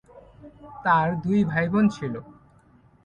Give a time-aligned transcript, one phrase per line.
[0.85, 2.13] তার দুই ভাইবোন ছিল।